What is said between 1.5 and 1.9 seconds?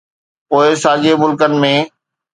۾.